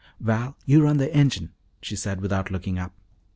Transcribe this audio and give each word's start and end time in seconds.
"Val, 0.19 0.57
you 0.65 0.81
run 0.81 0.97
the 0.97 1.13
engine," 1.13 1.51
she 1.79 1.95
said 1.95 2.21
without 2.21 2.49
looking 2.49 2.79
up. 2.79 2.91